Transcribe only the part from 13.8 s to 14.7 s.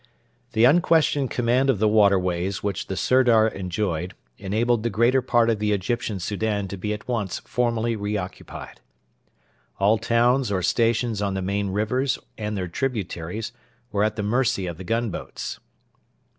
were at the mercy